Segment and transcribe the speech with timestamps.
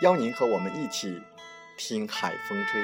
[0.00, 1.22] 邀您和我们一起
[1.76, 2.80] 听海风吹。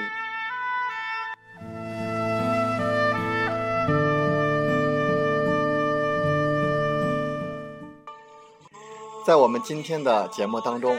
[9.25, 10.99] 在我们今天的节目当中，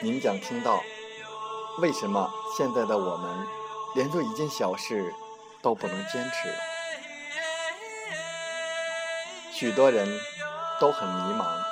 [0.00, 0.82] 您将听到
[1.80, 3.46] 为什么现在的我们
[3.94, 5.14] 连做一件小事
[5.60, 6.48] 都不能坚持。
[9.52, 10.08] 许多人
[10.80, 11.69] 都很迷茫。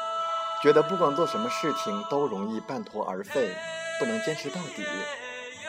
[0.62, 3.55] 觉得不管做什么事情都容易半途而废，
[4.01, 4.84] 不能坚持到底。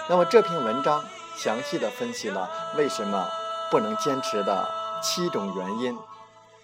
[0.09, 1.05] 那么这篇文章
[1.37, 3.27] 详细的分析了为什么
[3.69, 4.67] 不能坚持的
[5.03, 5.97] 七种原因，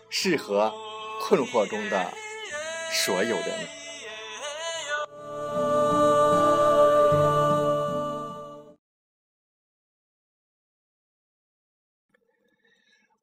[0.10, 0.74] 适合
[1.22, 2.12] 困惑中的
[2.92, 3.68] 所有人。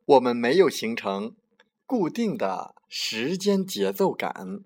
[0.05, 1.35] 我们没有形成
[1.87, 4.65] 固定的时间节奏感。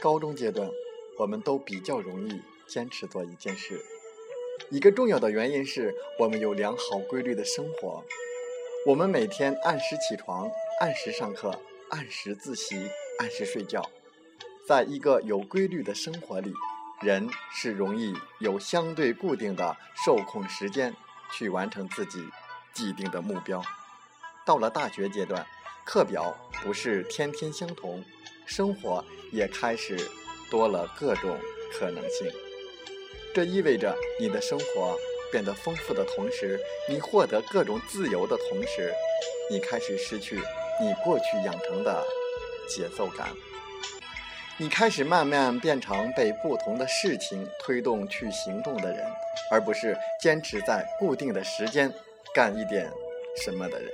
[0.00, 0.70] 高中阶段，
[1.18, 3.80] 我们都比较容易坚持做一件事。
[4.70, 8.02] 一个重要的原因是我们有良好规律的生活，
[8.86, 10.48] 我们每天按时起床，
[10.80, 12.88] 按时上课，按时自习，
[13.18, 13.82] 按时睡觉。
[14.66, 16.54] 在一个有规律的生活里。
[17.00, 20.94] 人是容易有相对固定的受控时间
[21.32, 22.24] 去完成自己
[22.72, 23.62] 既定的目标。
[24.44, 25.46] 到了大学阶段，
[25.84, 28.04] 课表不是天天相同，
[28.46, 29.96] 生活也开始
[30.50, 31.38] 多了各种
[31.78, 32.28] 可能性。
[33.34, 34.96] 这意味着你的生活
[35.30, 36.58] 变得丰富的同时，
[36.88, 38.92] 你获得各种自由的同时，
[39.50, 40.36] 你开始失去
[40.80, 42.04] 你过去养成的
[42.68, 43.28] 节奏感。
[44.60, 49.06] 你开始慢慢变成被不同的事情推动去行动的人，
[49.52, 51.92] 而不是坚持在固定的时间
[52.34, 52.90] 干一点
[53.40, 53.88] 什么的人。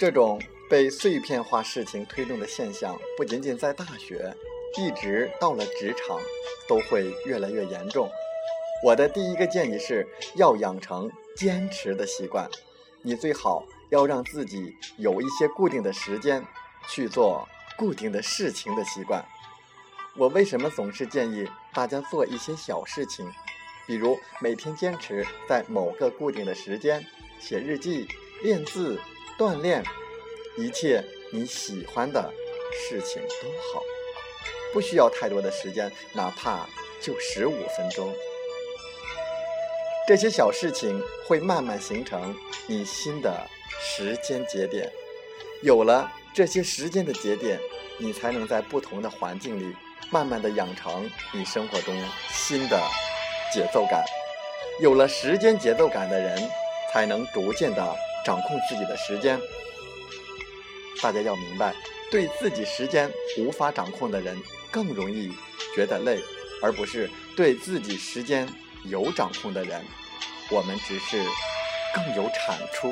[0.00, 0.40] 这种
[0.70, 4.34] 被碎片化事情推动的现象，不仅仅在大学，
[4.78, 6.18] 一直到了职场
[6.66, 8.08] 都会越来越严重。
[8.82, 12.48] 我的第一个建议是要养成坚持的习惯，
[13.02, 16.42] 你最好要让自己有一些固定的时间
[16.88, 17.46] 去做。
[17.76, 19.24] 固定的事情的习惯，
[20.16, 23.28] 我为什么总是建议大家做一些小事情，
[23.86, 27.04] 比如每天坚持在某个固定的时间
[27.40, 28.06] 写日记、
[28.42, 29.00] 练字、
[29.38, 29.82] 锻炼，
[30.56, 31.02] 一切
[31.32, 32.32] 你喜欢的
[32.72, 33.82] 事情都好，
[34.72, 36.66] 不需要太多的时间，哪怕
[37.00, 38.12] 就十五分钟。
[40.06, 42.34] 这些小事情会慢慢形成
[42.66, 43.48] 你新的
[43.80, 44.90] 时间节点，
[45.62, 46.12] 有了。
[46.34, 47.60] 这些时间的节点，
[47.98, 49.74] 你才能在不同的环境里，
[50.10, 51.94] 慢慢的养成你生活中
[52.32, 52.80] 新的
[53.52, 54.02] 节奏感。
[54.80, 56.50] 有了时间节奏感的人，
[56.90, 57.94] 才能逐渐的
[58.24, 59.38] 掌控自己的时间。
[61.02, 61.74] 大家要明白，
[62.10, 64.34] 对自己时间无法掌控的人，
[64.70, 65.30] 更容易
[65.76, 66.18] 觉得累，
[66.62, 68.48] 而不是对自己时间
[68.84, 69.84] 有掌控的人，
[70.50, 71.22] 我们只是
[71.94, 72.90] 更有产出。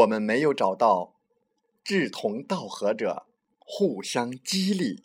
[0.00, 1.16] 我们没有找到
[1.84, 3.26] 志同道合者，
[3.58, 5.04] 互相激励。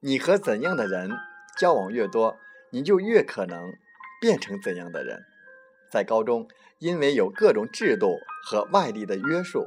[0.00, 1.10] 你和怎样的人
[1.58, 2.36] 交往越多，
[2.70, 3.72] 你就越可能
[4.20, 5.24] 变成怎样的人。
[5.90, 6.46] 在高中，
[6.78, 9.66] 因为有各种制度和外力的约束，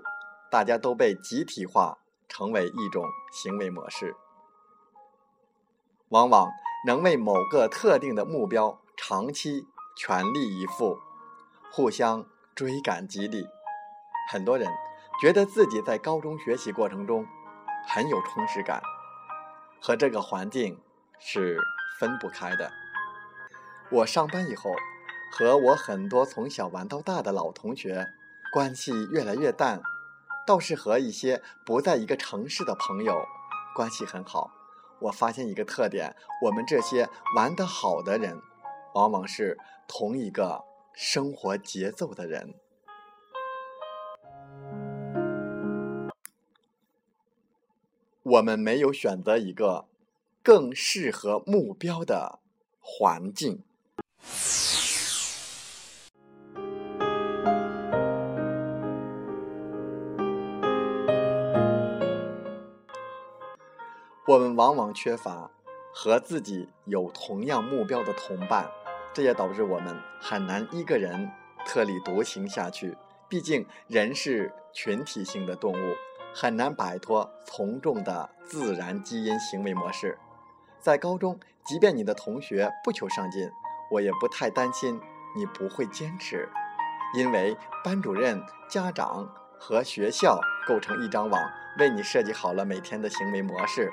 [0.50, 1.98] 大家都被集体化，
[2.30, 3.04] 成为一种
[3.34, 4.16] 行为模式。
[6.09, 6.51] 往往
[6.86, 9.68] 能为某个特定的目标长期
[9.98, 11.00] 全力以赴，
[11.71, 12.25] 互相
[12.56, 13.45] 追赶激励。
[14.31, 14.71] 很多人
[15.21, 17.25] 觉得自己在高中学习过程中
[17.88, 18.81] 很有充实感，
[19.81, 20.81] 和这个环境
[21.19, 21.59] 是
[22.00, 22.71] 分不开的。
[23.89, 24.71] 我上班以后，
[25.31, 28.07] 和我很多从小玩到大的老同学
[28.53, 29.81] 关系越来越淡，
[30.45, 33.25] 倒是和一些不在一个城市的朋友
[33.75, 34.51] 关系很好。
[35.00, 38.42] 我发现一个特点：我们这些玩得好的人，
[38.94, 39.58] 往往是
[39.88, 40.64] 同一个
[40.94, 42.56] 生活节奏的人。
[48.24, 49.88] 我们没有选择一个
[50.44, 52.40] 更适合目标的
[52.80, 53.64] 环境。
[64.27, 65.50] 我们往往缺乏
[65.94, 68.69] 和自己有同样目标的同伴，
[69.13, 71.31] 这也导致我们很难一个人
[71.65, 72.97] 特立独行下去。
[73.29, 75.95] 毕竟，人是群体性的动物。
[76.33, 80.19] 很难摆脱从众的自然基因行为模式。
[80.77, 83.50] 在高中，即便你的同学不求上进，
[83.89, 85.00] 我也不太担心
[85.35, 86.47] 你不会坚持，
[87.15, 89.27] 因为班主任、家长
[89.57, 91.41] 和学校构成一张网，
[91.79, 93.89] 为你设计好了每天的行为模式。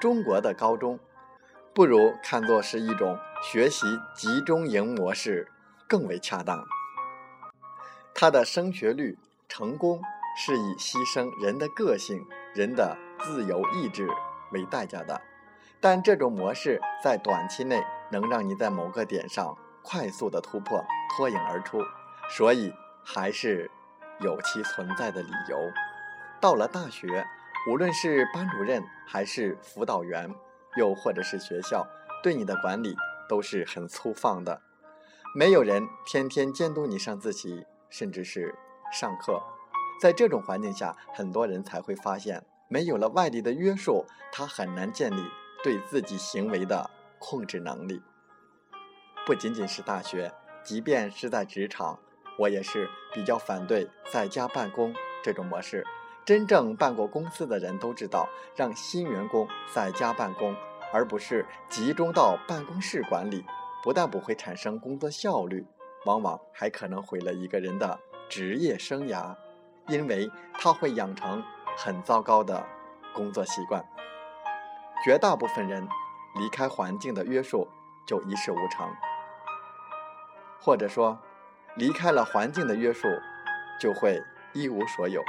[0.00, 0.98] 中国的高中，
[1.74, 5.50] 不如看作是一种学习集中营模式
[5.88, 6.64] 更为恰当。
[8.14, 10.00] 它的升学率、成功。
[10.38, 12.22] 是以牺牲人的个性、
[12.54, 14.06] 人的自由意志
[14.52, 15.18] 为代价的，
[15.80, 21.80] 但这种模式在短期内能让你在某个点上快速的突破、脱颖而出，
[22.28, 22.70] 所以
[23.02, 23.70] 还是
[24.20, 25.58] 有其存在的理由。
[26.38, 27.26] 到了大学，
[27.68, 30.32] 无论是班主任还是辅导员，
[30.76, 31.84] 又或者是学校，
[32.22, 32.96] 对你的管理
[33.28, 34.62] 都是很粗放的，
[35.34, 38.54] 没有人天天监督你上自习，甚至是
[38.92, 39.42] 上课。
[40.00, 45.24] 在这种环境下，很多人才会发现，没有了外力的约束，他很难建立
[45.64, 48.00] 对自己行为的控制能力。
[49.26, 50.32] 不仅仅是大学，
[50.62, 51.98] 即便是在职场，
[52.38, 55.84] 我也是比较反对在家办公这种模式。
[56.26, 60.56] 真正办过公司的人都知道，让新员工在家办公，
[60.92, 63.44] 而不是集中到办公室管理，
[63.84, 65.64] 不但不会产生工作效率，
[66.04, 69.36] 往往还可能毁了一个人的职业生涯。
[69.86, 71.44] 因为他会养成
[71.76, 72.66] 很糟糕的
[73.14, 73.86] 工作习惯，
[75.04, 75.86] 绝大部分人
[76.34, 77.68] 离开环境的约束
[78.04, 78.84] 就一事无成，
[80.60, 81.16] 或者说
[81.76, 83.06] 离开了环境的约束
[83.80, 84.20] 就会
[84.52, 85.22] 一无所有。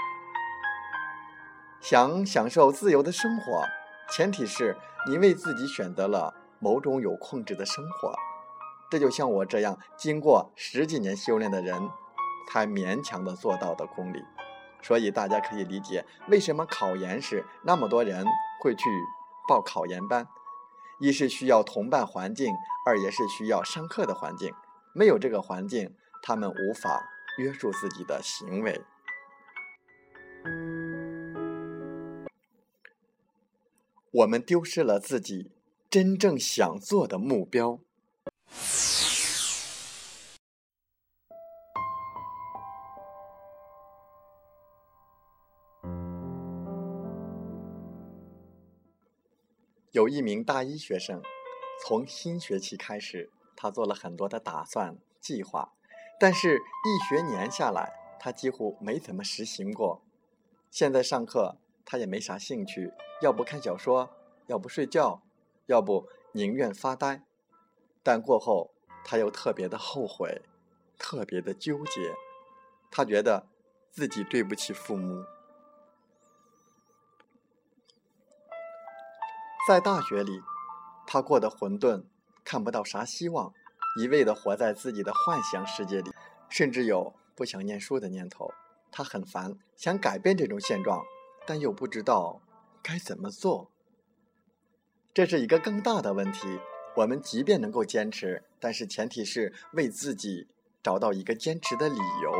[1.81, 3.63] 想享受自由的生活，
[4.11, 4.75] 前提是
[5.07, 8.13] 你为自己选择了某种有控制的生活。
[8.89, 11.89] 这就像我这样经过十几年修炼的人
[12.49, 14.23] 才勉强的做到的功力。
[14.81, 18.25] 所以大家可以理解为什么考研时那么多人
[18.61, 18.83] 会去
[19.47, 20.27] 报考研班，
[20.99, 22.53] 一是需要同伴环境，
[22.85, 24.53] 二也是需要上课的环境。
[24.93, 27.03] 没有这个环境，他们无法
[27.37, 28.81] 约束自己的行为。
[34.11, 35.51] 我们丢失了自己
[35.89, 37.79] 真正想做的目标。
[49.91, 51.21] 有一名大一学生，
[51.83, 55.73] 从新学期开始，他做了很多的打算计划，
[56.19, 60.01] 但是，一学年下来，他几乎没怎么实行过。
[60.69, 61.57] 现在上课，
[61.89, 62.91] 他也没啥兴趣，
[63.21, 64.09] 要不看小说，
[64.47, 65.23] 要不睡觉，
[65.67, 67.23] 要不宁愿发呆。
[68.03, 68.71] 但过后，
[69.05, 70.41] 他又特别的后悔，
[70.99, 72.13] 特别的纠结，
[72.91, 73.47] 他觉得
[73.89, 75.23] 自己对不起父母。
[79.65, 80.41] 在大学里，
[81.05, 82.03] 他过得混沌，
[82.43, 83.53] 看不到啥希望，
[83.97, 86.11] 一味的活在自己的幻想世界里，
[86.49, 88.53] 甚至有不想念书的念头。
[88.91, 91.05] 他很烦，想改变这种现状，
[91.47, 92.41] 但又不知道
[92.83, 93.71] 该怎么做。
[95.13, 96.59] 这是一个更大的问题。
[96.97, 100.47] 我们即便能够坚持，但是前提是为自己
[100.83, 102.31] 找到一个坚持的理由，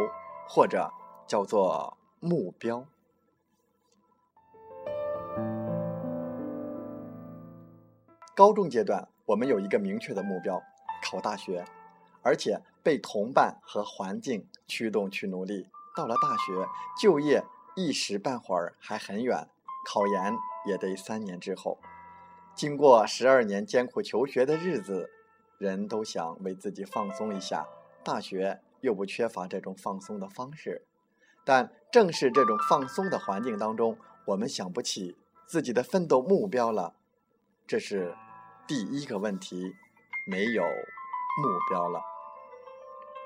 [0.50, 0.92] 或者
[1.28, 2.86] 叫做目标。
[8.36, 10.62] 高中阶段，我们有一个明确的目标，
[11.04, 11.64] 考大学，
[12.24, 15.70] 而且被同伴和环境驱动去努力。
[15.96, 16.68] 到了大学，
[17.00, 17.44] 就业
[17.78, 19.48] 一时半会儿还很远，
[19.86, 21.78] 考研也得三年之后。
[22.56, 25.12] 经过十二年艰苦求学的日子，
[25.60, 27.68] 人都想为自己放松一下。
[28.04, 30.88] 大学又不缺乏这种放松的方式，
[31.46, 35.16] 但正是这种放松的环境当中，我们想不起
[35.46, 36.96] 自己的奋斗目标了。
[37.68, 38.16] 这是
[38.68, 39.76] 第一个问题，
[40.26, 42.02] 没有目标了。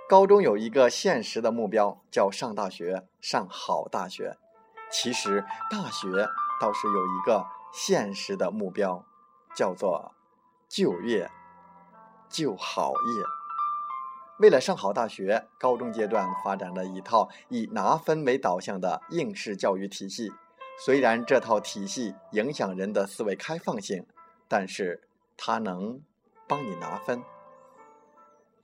[0.10, 4.36] 高中有一个现实的目标，叫上大学，上好大学。
[4.92, 6.28] 其实大学
[6.60, 9.06] 倒是有一个现实的目标。
[9.54, 10.14] 叫做
[10.70, 11.30] 就业，
[12.30, 13.24] 就好业。
[14.40, 20.32] 为了上好大学，高中阶段发展了一套以拿分为导向的应试教育体系。
[20.86, 24.08] 虽然这套体系影响人的思维开放性，
[24.48, 25.04] 但是
[25.36, 26.02] 它能
[26.48, 27.22] 帮你拿分。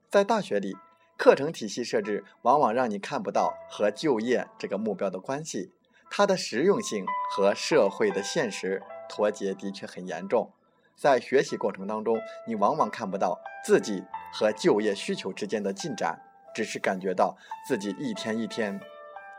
[0.10, 0.78] 在大学里，
[1.18, 5.74] 课程体系设置往往让你看不到和就业这个目标的关系，
[6.10, 10.52] 它的实用性和社会的现实脱节的确很严重。
[10.96, 16.20] 在学习过程当中，你往往看不到自己和就业需求之间的进展，
[16.56, 17.38] 只是感觉到
[17.68, 18.80] 自己一天一天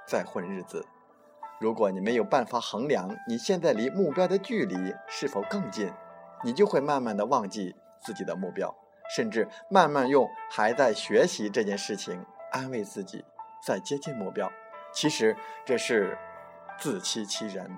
[0.06, 0.87] 在混日子。
[1.58, 5.90] 如果你没有办法衡量你现在离目标的距离是否更近，
[6.44, 8.72] 你就会慢慢的忘记自己的目标，
[9.16, 13.25] 甚至慢慢用还在学习这件事情安慰自己
[13.66, 14.48] 在接近目标。
[14.92, 16.16] 其实这是
[16.78, 17.70] 自欺欺人。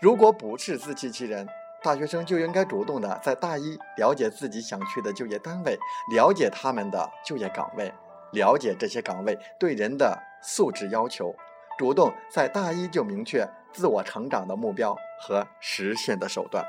[0.00, 1.46] 如果不是自欺欺人，
[1.82, 5.78] 大学生就应该主动的在大一了解自己想去的就业单位，
[6.12, 7.92] 了解他们的就业岗位，
[8.32, 11.34] 了解这些岗位对人的素质要求，
[11.78, 16.64] 主动在大一就明确自我成长的目标和实现的手段，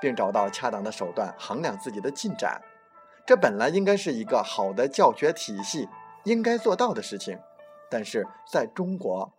[0.00, 2.60] 并找到恰当的手段衡量自己的进展。
[3.26, 5.88] 这本来应该是一个好的教学体系
[6.24, 7.38] 应该做到的事情，
[7.90, 9.32] 但是在中国，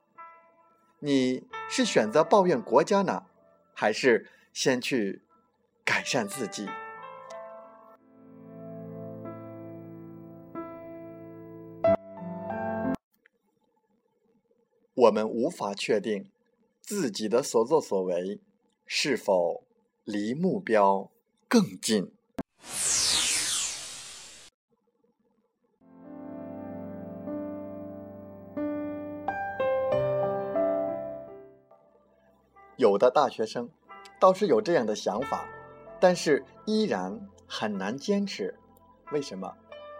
[1.04, 3.26] 你是选择抱怨国家呢，
[3.74, 4.28] 还是？
[4.54, 5.22] 先去
[5.86, 6.68] 改善自己。
[14.94, 16.30] 我们无法确定
[16.82, 18.42] 自己的所作所为
[18.86, 19.64] 是否
[20.04, 21.10] 离目标
[21.48, 22.12] 更近。
[33.02, 33.70] 的大学生。
[34.20, 35.46] 倒是有这样的想法，
[36.00, 38.56] 但是依然很难坚持。
[39.12, 39.52] 为什么？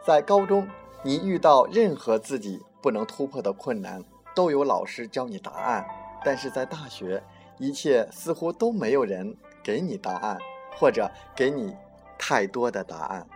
[0.06, 0.68] 在高中，
[1.04, 4.04] 你遇到任何自己不能突破的困难，
[4.36, 5.84] 都有老师教你答案；
[6.24, 7.24] 但是在大学，
[7.58, 10.38] 一切似乎都没有人给你答案，
[10.78, 11.76] 或者给你
[12.20, 13.28] 太多的答案。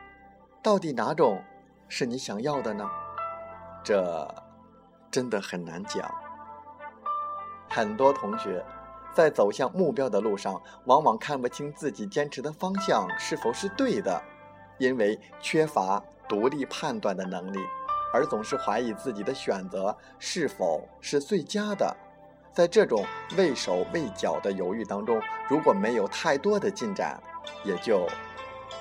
[0.62, 1.42] 到底哪种
[1.90, 2.88] 是你想要的呢？
[3.84, 4.28] 这
[5.10, 6.14] 真的很难讲。
[7.68, 8.64] 很多同学。
[9.16, 14.22] 在走向目标的路上，往往看不清自己坚持的方向是否是对的，
[14.78, 17.60] 因为缺乏独立判断的能力，
[18.14, 21.96] 而总是怀疑自己的选择是否是最佳的。
[22.54, 23.06] 在这种
[23.38, 27.18] 畏手畏脚的犹豫当中，如果没有太多的进展，
[27.64, 28.06] 也就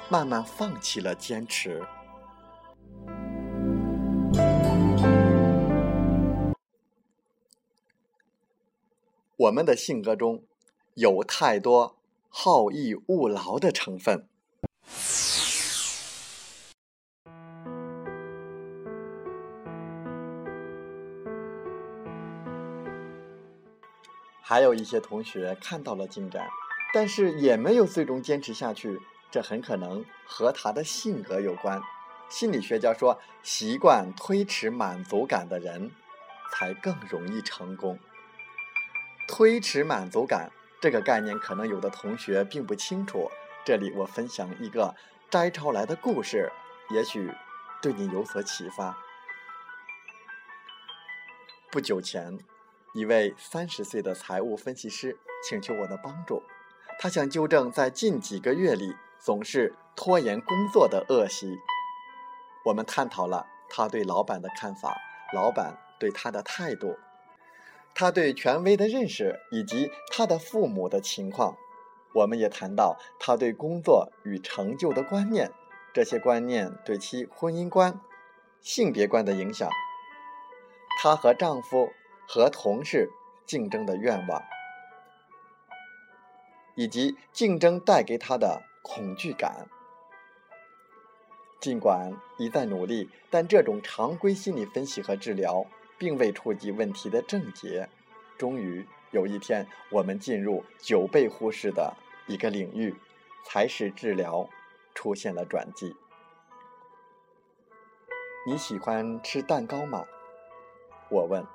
[0.09, 1.81] 慢慢放弃了坚持。
[9.45, 10.45] 我们的性格中
[10.95, 11.97] 有太多
[12.31, 14.27] 好逸恶劳的成分，
[24.41, 26.49] 还有一些同学看到了进展，
[26.95, 28.99] 但是也没有最终坚持下去，
[29.31, 31.83] 这很可能和他的性格有关。
[32.31, 35.91] 心理学家说，习惯推迟满足感的人，
[36.53, 37.99] 才更容易成功。
[39.27, 40.51] 推迟满足感
[40.81, 43.31] 这个概念，可能有的同学并不清楚。
[43.65, 44.95] 这里我分享一个
[45.31, 46.53] 摘抄来的故事，
[46.91, 47.33] 也许
[47.81, 48.97] 对你有所启发。
[51.73, 52.39] 不久前，
[52.93, 56.43] 一位三十岁的财务分析师请求我的帮助，
[56.99, 61.59] 他想纠正在近几个月里总是拖延工作的恶习。
[62.67, 64.97] 我们探讨了他对老板的看法，
[65.33, 66.99] 老板对他的态度。
[67.95, 71.57] 他对权威的认识以及他的父母的情况，
[72.13, 75.53] 我们也谈到他对工作与成就的观念，
[75.93, 78.01] 这些观念对其婚姻观、
[78.61, 79.69] 性别观的影响，
[81.01, 81.93] 她和丈夫
[82.27, 83.11] 和同事
[83.47, 84.43] 竞争的愿望，
[86.75, 89.69] 以及竞争带给她的恐惧感。
[91.61, 95.65] 尽管一再努力，但这种常规心理分析和治疗。
[95.99, 97.89] 并未触及问题的症结。
[98.37, 101.95] 终于有一天，我们进入久被忽视的
[102.27, 102.95] 一个领域，
[103.45, 104.49] 才使治疗
[104.95, 105.97] 出现了转机。
[108.47, 110.05] 你喜欢吃蛋糕吗？
[111.11, 111.47] 我问。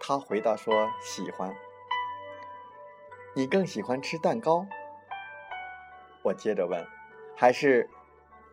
[0.00, 1.54] 他回答说喜欢。
[3.34, 4.66] 你更喜欢吃蛋糕？
[6.22, 6.86] 我接着问，
[7.36, 7.88] 还是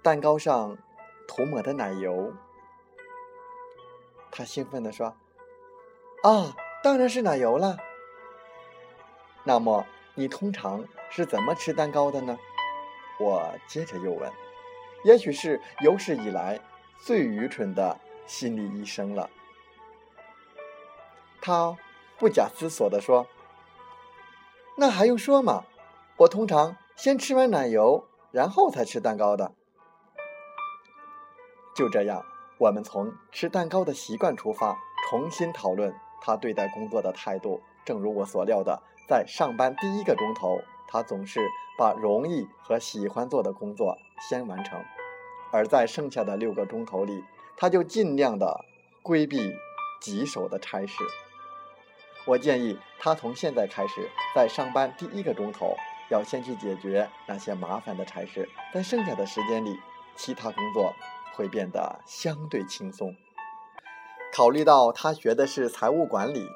[0.01, 0.77] 蛋糕上
[1.27, 2.33] 涂抹的奶油？
[4.31, 5.15] 他兴奋地说
[6.23, 7.77] ：“啊，当然是奶油了。”
[9.43, 9.85] 那么
[10.15, 12.39] 你通常是怎么吃蛋糕的呢？
[13.19, 14.31] 我接着又问。
[15.03, 16.59] 也许是有史以来
[16.99, 19.29] 最愚蠢的心理医生了。
[21.41, 21.77] 他
[22.17, 23.27] 不假思索地说
[24.77, 25.65] ：“那还用说吗？
[26.17, 29.55] 我通常……”先吃完奶油，然后才吃蛋糕的。
[31.75, 32.23] 就这样，
[32.61, 34.77] 我们从吃蛋糕的习惯出发，
[35.09, 35.91] 重新讨论
[36.21, 37.59] 他对待工作的态度。
[37.83, 41.39] 正如我所料的，在上班第一个钟头，他总是
[41.75, 43.97] 把容易和喜欢做的工作
[44.29, 44.77] 先完成；
[45.51, 47.23] 而在剩下的六个钟头里，
[47.57, 48.63] 他就尽量的
[49.01, 49.55] 规避
[49.99, 51.03] 棘手的差事。
[52.27, 55.75] 我建议他从现在开始，在上班第一个钟头。
[56.11, 59.79] 要先去解决那些麻烦的差事，在剩下的时间里，
[60.13, 60.93] 其他工作
[61.35, 63.15] 会变得相对轻松。
[64.33, 66.47] 考虑到他学的是财务管理，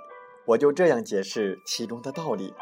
[0.46, 2.54] 我就这样解释其中的道理：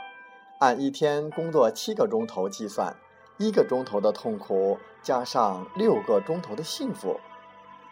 [0.60, 2.96] 按一天工作七个钟头计算，
[3.38, 7.20] 一个钟头的痛苦加上六个钟头的幸福，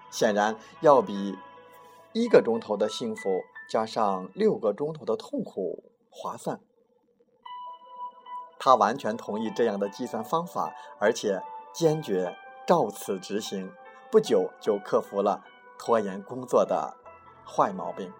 [0.09, 1.37] 显然要比
[2.13, 6.59] 一个钟头的幸福加上六个钟头的痛苦划算。
[8.57, 11.41] 他完全同意这样的计算方法，而且
[11.73, 12.35] 坚决
[12.67, 13.71] 照此执行。
[14.11, 15.41] 不久就克服了
[15.79, 16.97] 拖延工作的
[17.45, 18.11] 坏毛病。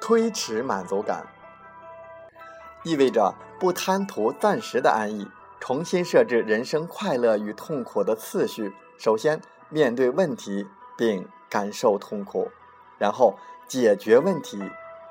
[0.00, 1.26] 推迟满足感
[2.84, 5.28] 意味着不贪图暂时的安逸，
[5.60, 8.72] 重新设置人生快乐与痛苦的次序。
[8.96, 12.50] 首先面对问题并感受痛苦，
[12.96, 14.58] 然后解决问题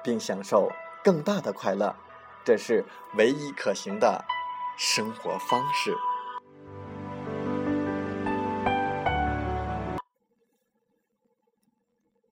[0.01, 0.71] 并享受
[1.03, 1.95] 更大的快乐。
[2.43, 2.85] 这是
[3.17, 4.23] 唯一可行的
[4.77, 5.93] 生活方式。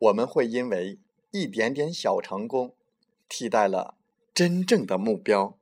[0.06, 1.00] 我们会因为
[1.32, 2.76] 一点点小成功，
[3.28, 3.96] 替代了
[4.36, 5.58] 真正的目标。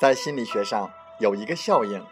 [0.00, 0.90] 在心理学上。
[1.20, 2.04] 有一个效应，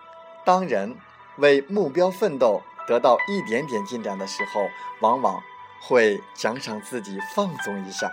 [0.44, 0.96] 当人
[1.38, 4.60] 为目标奋斗得到一点点进展的时候，
[5.00, 5.42] 往往
[5.82, 8.08] 会奖赏自己放纵一下，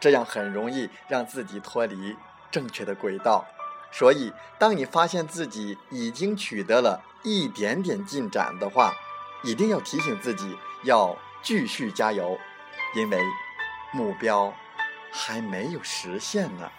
[0.00, 2.16] 这样很容易让自己脱离
[2.50, 3.44] 正确的轨道。
[3.92, 8.92] 所以，当你发现自己已经取得了一点点进展的话，
[9.42, 12.38] 一定要提醒自己要继续加油，
[12.94, 13.20] 因为
[13.92, 14.54] 目标
[15.12, 16.70] 还没有实现呢。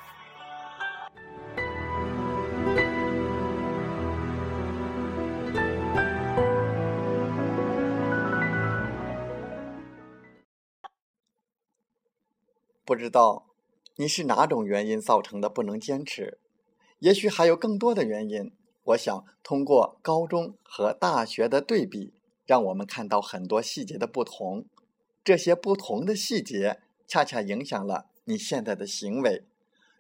[12.92, 13.48] 不知道
[13.96, 16.40] 你是哪种原因造成的不能坚持，
[17.00, 18.52] 也许还有更多的原因。
[18.84, 22.12] 我想通过高中和大学的对比，
[22.46, 24.66] 让我们看到很多细节的不同。
[25.24, 29.46] 这些不同的细节恰恰影响了你现在的行为。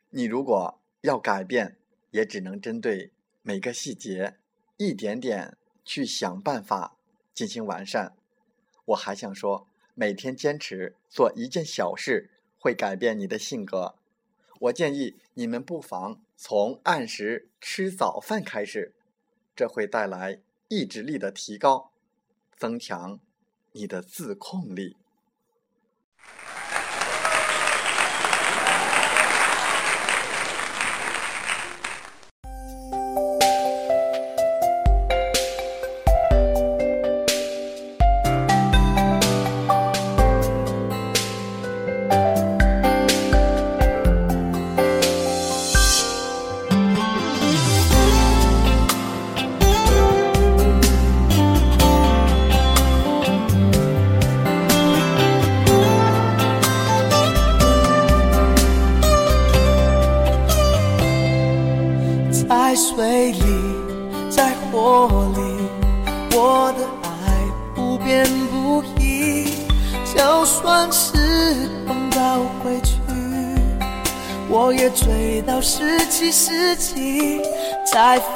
[0.09, 1.77] 你如果要改变，
[2.09, 4.35] 也只能针对每个细节
[4.75, 6.97] 一点点去想办法
[7.33, 8.17] 进行完善。
[8.83, 12.31] 我还想说，每天坚持做一件小事。
[12.61, 13.95] 会改变你的性格。
[14.59, 18.93] 我建议你们不妨从按时吃早饭开始，
[19.55, 21.91] 这会带来意志力的提高，
[22.55, 23.19] 增强
[23.71, 24.97] 你的自控力。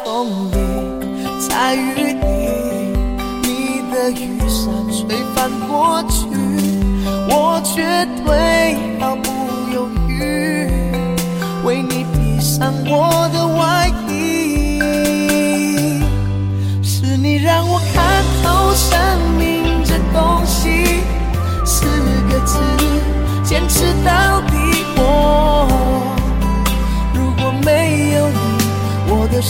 [0.05, 0.57] 风里，
[1.49, 2.21] 在雨里，
[3.41, 6.27] 你的雨伞吹翻过去，
[7.27, 9.31] 我绝对毫不
[9.73, 10.69] 犹豫
[11.63, 13.44] 为你披上我的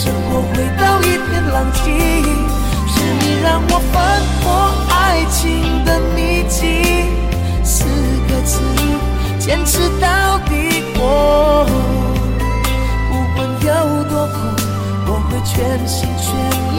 [0.06, 1.82] 生活回到一片狼藉。
[2.88, 4.46] 是你让我翻破
[4.94, 7.10] 爱情的秘籍，
[7.63, 7.84] 四
[8.30, 8.62] 个字，
[9.39, 10.84] 坚持到底。
[10.98, 11.65] 我
[13.10, 14.36] 不管有多苦，
[15.08, 15.54] 我会全
[15.88, 16.26] 心全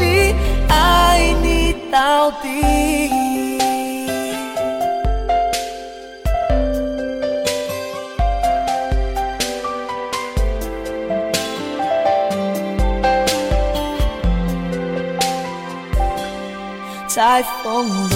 [0.01, 0.35] 力
[0.69, 3.26] 爱你到底。
[17.17, 18.16] 在风里，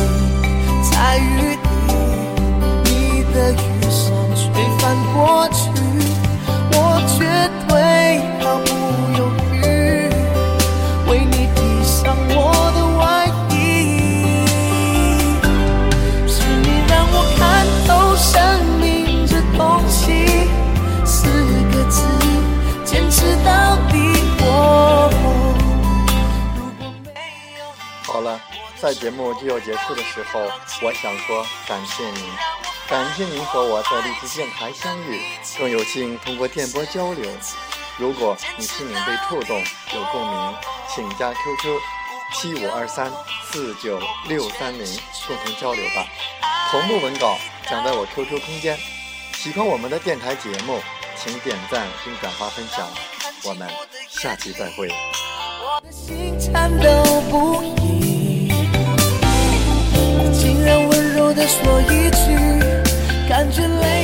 [28.20, 28.38] 好了，
[28.78, 30.40] 在节目就要结束的时候，
[30.82, 32.22] 我想说感谢您，
[32.86, 35.22] 感谢您和我在荔枝电台相遇，
[35.58, 37.32] 更有幸通过电波交流。
[37.96, 39.58] 如果你心灵被触动，
[39.94, 40.54] 有共鸣，
[40.94, 41.80] 请加 QQ
[42.34, 43.10] 七五二三
[43.50, 44.84] 四九六三零
[45.26, 46.06] 共同交流吧。
[46.70, 47.38] 同步文稿
[47.70, 48.78] 讲在我 QQ 空间。
[49.32, 50.78] 喜欢我们的电台节目，
[51.16, 52.86] 请点赞并转发分享。
[53.44, 53.66] 我们
[54.10, 54.90] 下期再会。
[55.62, 57.79] 我的心颤抖不已。
[61.34, 62.34] 的说一句
[63.28, 63.99] 感觉累。